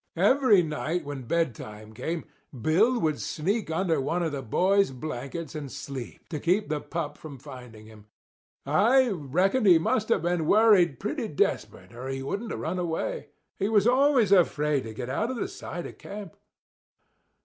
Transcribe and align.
Every 0.17 0.63
night 0.63 1.05
when 1.05 1.27
bedtime 1.27 1.93
came 1.93 2.25
Bill 2.59 2.97
would 2.99 3.21
sneak 3.21 3.69
under 3.69 4.01
one 4.01 4.23
of 4.23 4.31
the 4.31 4.41
boy's 4.41 4.89
blankets 4.89 5.53
and 5.53 5.71
sleep 5.71 6.27
to 6.29 6.39
keep 6.39 6.69
the 6.69 6.81
pup 6.81 7.19
from 7.19 7.37
finding 7.37 7.85
him. 7.85 8.07
I 8.65 9.09
reckon 9.09 9.63
he 9.65 9.77
must 9.77 10.09
have 10.09 10.23
been 10.23 10.47
worried 10.47 10.99
pretty 10.99 11.27
desperate 11.27 11.93
or 11.93 12.09
he 12.09 12.23
wouldn't 12.23 12.49
have 12.49 12.61
run 12.61 12.79
away. 12.79 13.27
He 13.59 13.69
was 13.69 13.85
always 13.85 14.31
afraid 14.31 14.85
to 14.85 14.95
get 14.95 15.07
out 15.07 15.29
of 15.29 15.51
sight 15.51 15.85
of 15.85 15.99
camp." 15.99 16.35